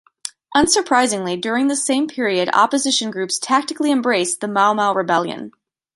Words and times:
Unsurprisingly, 0.55 1.39
during 1.39 1.67
this 1.67 1.85
same 1.85 2.07
period 2.07 2.49
opposition 2.53 3.11
groups 3.11 3.37
tactically 3.37 3.91
embraced 3.91 4.41
the 4.41 4.47
Mau 4.47 4.73
Mau 4.73 4.95
rebellion. 4.95 5.51